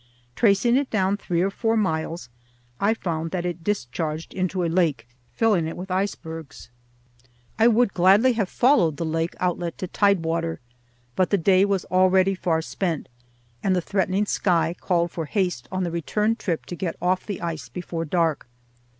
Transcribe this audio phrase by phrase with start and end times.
[0.35, 2.29] Tracing it down three or four miles,
[2.79, 6.71] I found that it discharged into a lake, filling it with icebergs.
[7.59, 10.59] I would gladly have followed the lake outlet to tide water,
[11.15, 13.09] but the day was already far spent,
[13.61, 17.39] and the threatening sky called for haste on the return trip to get off the
[17.39, 18.47] ice before dark.